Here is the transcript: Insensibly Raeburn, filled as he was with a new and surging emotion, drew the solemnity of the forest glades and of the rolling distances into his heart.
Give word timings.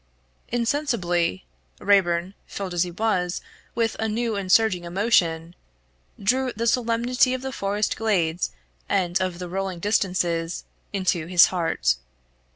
Insensibly 0.47 1.45
Raeburn, 1.79 2.33
filled 2.47 2.73
as 2.73 2.81
he 2.81 2.89
was 2.89 3.39
with 3.75 3.95
a 3.99 4.09
new 4.09 4.35
and 4.35 4.51
surging 4.51 4.83
emotion, 4.83 5.53
drew 6.19 6.51
the 6.53 6.65
solemnity 6.65 7.35
of 7.35 7.43
the 7.43 7.51
forest 7.51 7.97
glades 7.97 8.49
and 8.89 9.21
of 9.21 9.37
the 9.37 9.47
rolling 9.47 9.77
distances 9.77 10.63
into 10.91 11.27
his 11.27 11.45
heart. 11.53 11.97